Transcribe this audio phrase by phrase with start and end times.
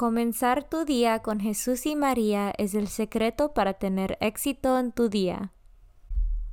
[0.00, 5.10] Comenzar tu día con Jesús y María es el secreto para tener éxito en tu
[5.10, 5.52] día.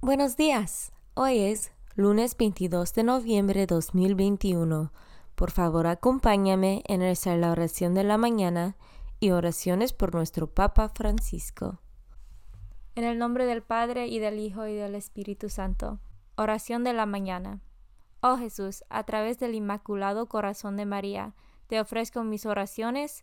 [0.00, 0.92] Buenos días.
[1.12, 4.90] Hoy es lunes 22 de noviembre de 2021.
[5.34, 8.78] Por favor, acompáñame en rezar la oración de la mañana
[9.20, 11.80] y oraciones por nuestro Papa Francisco.
[12.94, 16.00] En el nombre del Padre y del Hijo y del Espíritu Santo.
[16.36, 17.60] Oración de la mañana.
[18.22, 21.34] Oh Jesús, a través del Inmaculado Corazón de María,
[21.66, 23.22] te ofrezco mis oraciones,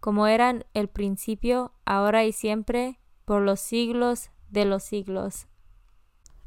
[0.00, 5.46] como eran el principio, ahora y siempre, por los siglos de los siglos.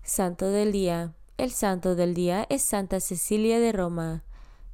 [0.01, 1.13] Santo del Día.
[1.37, 4.25] El santo del día es Santa Cecilia de Roma.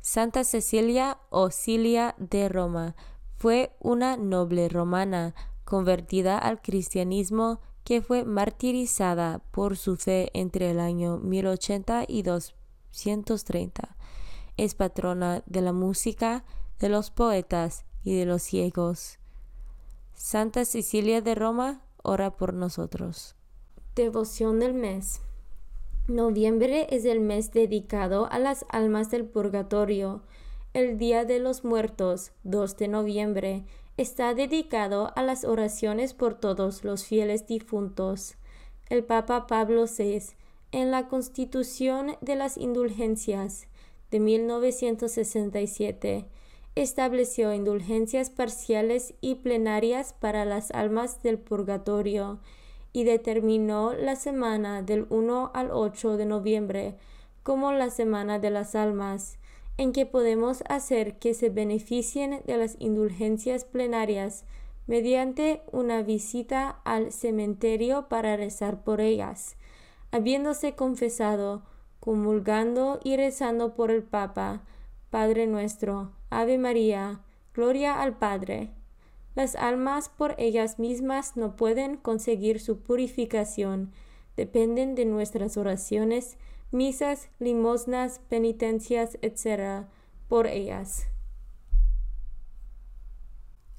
[0.01, 2.95] Santa Cecilia o Cilia de Roma
[3.37, 10.79] fue una noble romana convertida al cristianismo que fue martirizada por su fe entre el
[10.79, 13.95] año 1080 y 230.
[14.57, 16.45] Es patrona de la música,
[16.79, 19.19] de los poetas y de los ciegos.
[20.13, 23.35] Santa Cecilia de Roma, ora por nosotros.
[23.95, 25.19] Devoción del mes.
[26.07, 30.21] Noviembre es el mes dedicado a las almas del purgatorio.
[30.73, 33.66] El Día de los Muertos, 2 de noviembre,
[33.97, 38.35] está dedicado a las oraciones por todos los fieles difuntos.
[38.89, 40.35] El Papa Pablo VI,
[40.72, 43.67] en la Constitución de las Indulgencias
[44.11, 46.27] de 1967,
[46.75, 52.39] estableció indulgencias parciales y plenarias para las almas del purgatorio
[52.91, 56.95] y determinó la semana del 1 al 8 de noviembre
[57.43, 59.37] como la semana de las almas,
[59.77, 64.45] en que podemos hacer que se beneficien de las indulgencias plenarias
[64.87, 69.57] mediante una visita al cementerio para rezar por ellas,
[70.11, 71.63] habiéndose confesado,
[71.99, 74.63] comulgando y rezando por el Papa,
[75.09, 77.22] Padre nuestro, Ave María,
[77.53, 78.73] Gloria al Padre.
[79.35, 83.94] Las almas por ellas mismas no pueden conseguir su purificación,
[84.35, 86.38] dependen de nuestras oraciones,
[86.72, 89.88] misas, limosnas, penitencias, etc.,
[90.28, 91.07] por ellas.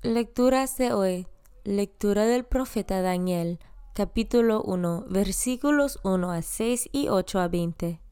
[0.02, 1.26] Lecturas de hoy.
[1.64, 3.58] Lectura del profeta Daniel,
[3.92, 8.05] capítulo 1, versículos 1 a 6 y 8 a 20.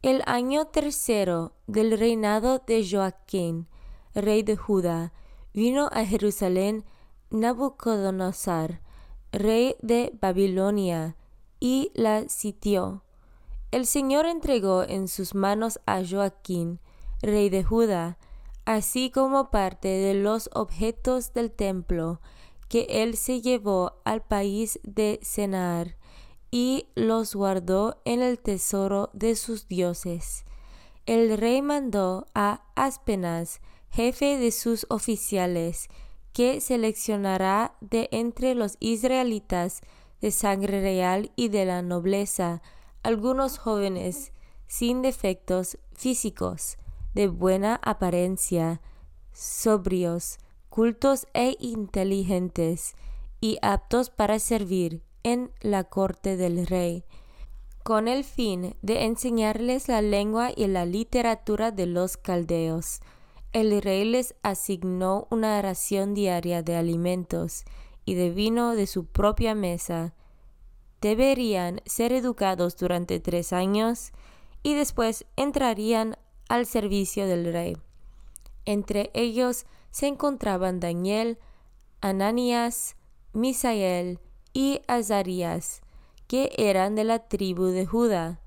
[0.00, 3.66] El año tercero del reinado de Joaquín,
[4.14, 5.12] rey de Judá,
[5.52, 6.84] vino a Jerusalén
[7.30, 8.80] Nabucodonosor,
[9.32, 11.16] rey de Babilonia,
[11.58, 13.02] y la sitió.
[13.72, 16.78] El Señor entregó en sus manos a Joaquín,
[17.20, 18.18] rey de Judá,
[18.64, 22.20] así como parte de los objetos del templo
[22.68, 25.97] que él se llevó al país de Senar
[26.50, 30.44] y los guardó en el tesoro de sus dioses.
[31.06, 33.60] El rey mandó a Aspenas,
[33.90, 35.88] jefe de sus oficiales,
[36.32, 39.80] que seleccionará de entre los israelitas
[40.20, 42.62] de sangre real y de la nobleza
[43.02, 44.32] algunos jóvenes
[44.66, 46.76] sin defectos físicos,
[47.14, 48.80] de buena apariencia,
[49.32, 52.94] sobrios, cultos e inteligentes,
[53.40, 57.04] y aptos para servir en la corte del rey,
[57.82, 63.00] con el fin de enseñarles la lengua y la literatura de los caldeos.
[63.52, 67.64] El rey les asignó una ración diaria de alimentos
[68.04, 70.14] y de vino de su propia mesa.
[71.00, 74.12] Deberían ser educados durante tres años
[74.62, 76.18] y después entrarían
[76.48, 77.76] al servicio del rey.
[78.64, 81.38] Entre ellos se encontraban Daniel,
[82.00, 82.96] Ananías,
[83.32, 84.20] Misael
[84.58, 85.82] y Azarías,
[86.26, 88.40] que eran de la tribu de Judá.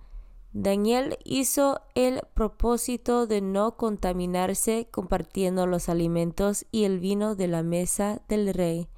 [0.52, 7.64] Daniel hizo el propósito de no contaminarse compartiendo los alimentos y el vino de la
[7.64, 8.90] mesa del rey,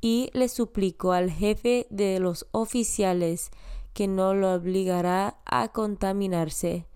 [0.00, 3.52] y le suplicó al jefe de los oficiales
[3.94, 6.86] que no lo obligará a contaminarse.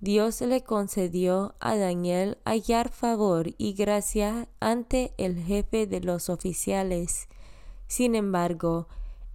[0.00, 7.28] Dios le concedió a Daniel hallar favor y gracia ante el jefe de los oficiales.
[7.86, 8.88] Sin embargo,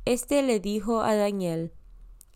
[0.05, 1.73] éste le dijo a Daniel,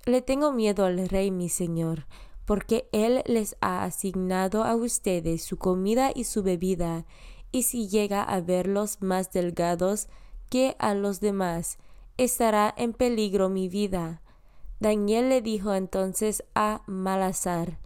[0.05, 2.07] Le tengo miedo al rey mi señor,
[2.45, 7.05] porque él les ha asignado a ustedes su comida y su bebida,
[7.51, 10.07] y si llega a verlos más delgados
[10.49, 11.77] que a los demás,
[12.17, 14.21] estará en peligro mi vida.
[14.79, 17.79] Daniel le dijo entonces a Malazar,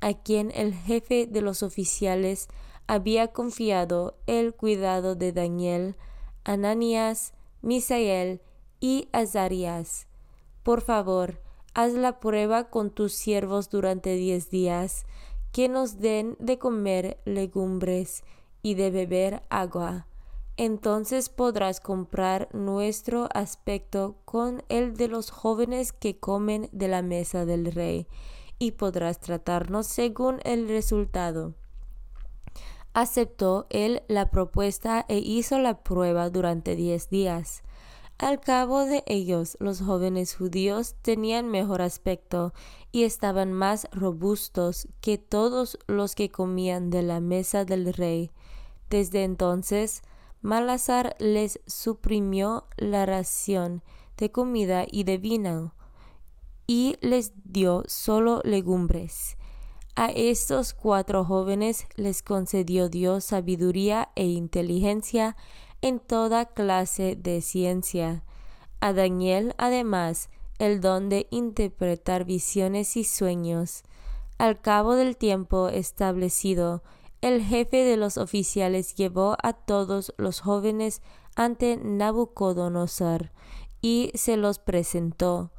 [0.00, 2.48] a quien el jefe de los oficiales
[2.86, 5.96] había confiado el cuidado de Daniel,
[6.44, 7.32] Ananías,
[7.64, 8.40] Misael
[8.78, 10.06] y Azarías.
[10.62, 11.40] Por favor,
[11.74, 15.06] haz la prueba con tus siervos durante diez días,
[15.50, 18.22] que nos den de comer legumbres
[18.62, 20.06] y de beber agua
[20.56, 27.44] entonces podrás comprar nuestro aspecto con el de los jóvenes que comen de la mesa
[27.44, 28.06] del rey,
[28.58, 31.54] y podrás tratarnos según el resultado.
[32.94, 37.62] Aceptó él la propuesta e hizo la prueba durante diez días.
[38.18, 42.54] Al cabo de ellos, los jóvenes judíos tenían mejor aspecto
[42.92, 48.30] y estaban más robustos que todos los que comían de la mesa del rey.
[48.88, 50.02] Desde entonces,
[50.40, 53.82] Malazar les suprimió la ración
[54.16, 55.74] de comida y de vino
[56.66, 59.36] y les dio solo legumbres.
[59.96, 65.36] A estos cuatro jóvenes les concedió Dios sabiduría e inteligencia
[65.82, 68.24] en toda clase de ciencia.
[68.80, 73.84] A Daniel, además, el don de interpretar visiones y sueños.
[74.36, 76.82] Al cabo del tiempo establecido,
[77.20, 81.02] el jefe de los oficiales llevó a todos los jóvenes
[81.36, 83.30] ante Nabucodonosor
[83.80, 85.52] y se los presentó.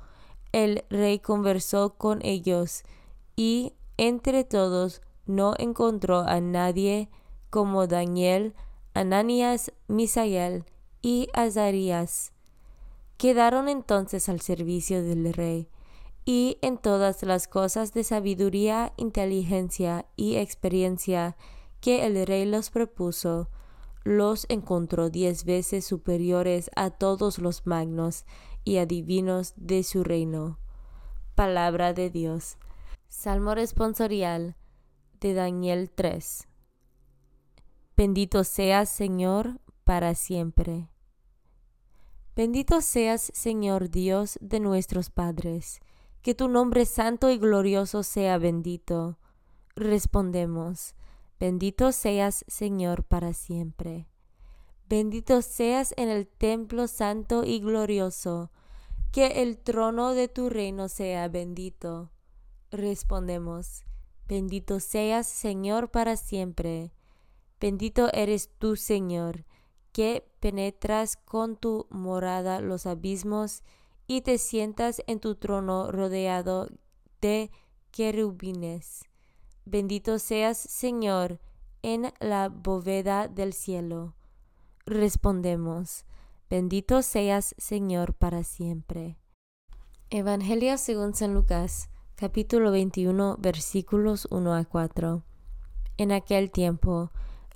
[0.51, 2.83] El rey conversó con ellos
[3.37, 7.09] y entre todos no encontró a nadie
[7.49, 8.53] como Daniel,
[8.93, 10.65] Ananías, Misael
[11.01, 12.31] y Azarías.
[13.17, 15.69] Quedaron entonces al servicio del rey
[16.25, 21.37] y en todas las cosas de sabiduría, inteligencia y experiencia
[21.79, 23.49] que el rey los propuso,
[24.03, 28.25] los encontró diez veces superiores a todos los magnos
[28.63, 30.59] y adivinos de su reino.
[31.35, 32.57] Palabra de Dios.
[33.07, 34.55] Salmo responsorial
[35.19, 36.47] de Daniel 3.
[37.97, 40.89] Bendito seas, Señor, para siempre.
[42.35, 45.79] Bendito seas, Señor Dios de nuestros padres,
[46.21, 49.17] que tu nombre santo y glorioso sea bendito.
[49.75, 50.95] Respondemos,
[51.39, 54.07] Bendito seas, Señor, para siempre.
[54.87, 58.51] Bendito seas en el templo santo y glorioso,
[59.11, 62.11] que el trono de tu reino sea bendito.
[62.71, 63.83] Respondemos,
[64.27, 66.91] bendito seas, Señor, para siempre.
[67.59, 69.45] Bendito eres tú, Señor,
[69.91, 73.63] que penetras con tu morada los abismos
[74.07, 76.67] y te sientas en tu trono rodeado
[77.21, 77.49] de
[77.91, 79.05] querubines.
[79.65, 81.39] Bendito seas, Señor,
[81.81, 84.15] en la bóveda del cielo.
[84.85, 86.05] Respondemos,
[86.49, 89.17] bendito seas, Señor, para siempre.
[90.11, 91.89] Evangelio según San Lucas,
[92.25, 95.21] capítulo 21, versículos 1 a 4.
[95.97, 97.11] En aquel tiempo,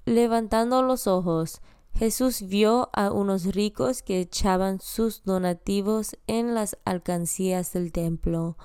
[0.05, 1.59] levantando los ojos,
[1.95, 8.57] Jesús vio a unos ricos que echaban sus donativos en las alcancías del templo.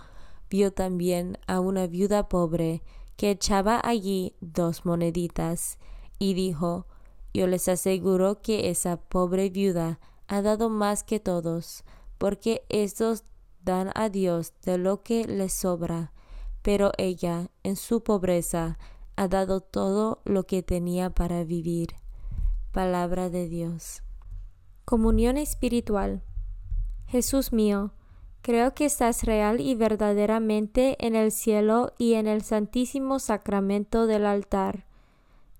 [0.50, 2.82] Vio también a una viuda pobre
[3.16, 5.78] que echaba allí dos moneditas,
[6.18, 6.87] y dijo,
[7.32, 11.82] Yo les aseguro que esa pobre viuda ha dado más que todos,
[12.18, 13.25] porque estos
[13.64, 16.12] dan a Dios de lo que les sobra,
[16.62, 18.78] pero ella, en su pobreza,
[19.16, 21.97] ha dado todo lo que tenía para vivir.
[22.73, 24.02] Palabra de Dios.
[24.85, 26.23] Comunión espiritual.
[27.06, 27.92] Jesús mío,
[28.42, 34.26] creo que estás real y verdaderamente en el cielo y en el santísimo sacramento del
[34.26, 34.87] altar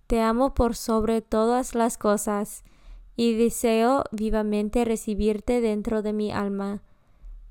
[0.07, 2.65] te amo por sobre todas las cosas,
[3.17, 6.83] y deseo vivamente recibirte dentro de mi alma.